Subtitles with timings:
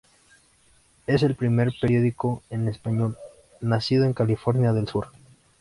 [1.05, 3.17] Es el primer periódico en español,
[3.59, 5.09] nacido en Carolina del Sur.